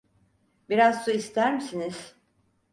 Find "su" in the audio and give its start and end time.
1.05-1.11